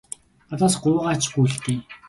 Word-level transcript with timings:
Надаас 0.49 0.75
гуйгаа 0.83 1.15
ч 1.21 1.23
үгүй 1.27 1.47
л 1.51 1.55
дээ. 1.63 1.79